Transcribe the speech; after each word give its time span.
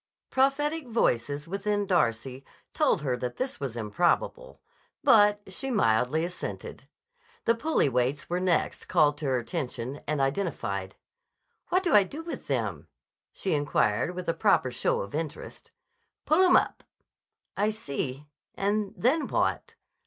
Prophetic 0.31 0.87
voices 0.87 1.47
within 1.47 1.85
Darcy 1.85 2.43
told 2.73 3.03
her 3.03 3.15
that 3.17 3.35
this 3.35 3.59
was 3.59 3.77
improbable: 3.77 4.59
but 5.03 5.41
she 5.53 5.69
mildly 5.69 6.25
assented. 6.25 6.87
The 7.45 7.53
pulley 7.53 7.87
weights 7.87 8.27
were 8.27 8.39
next 8.39 8.85
called 8.85 9.15
to 9.19 9.25
her 9.25 9.37
attention 9.37 10.01
and 10.07 10.19
identified. 10.19 10.95
"What 11.69 11.83
do 11.83 11.93
I 11.93 12.03
do 12.03 12.23
with 12.23 12.47
them?" 12.47 12.87
she 13.31 13.53
inquired 13.53 14.15
with 14.15 14.27
a 14.27 14.33
proper 14.33 14.71
show 14.71 15.01
of 15.01 15.13
interest. 15.13 15.69
"Pull 16.25 16.43
'em 16.45 16.55
up." 16.55 16.83
"I 17.55 17.69
see. 17.69 18.25
And 18.55 18.95
then 18.97 19.27
what?" 19.27 19.75